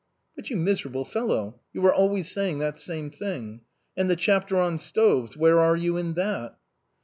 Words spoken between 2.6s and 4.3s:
same thing. And the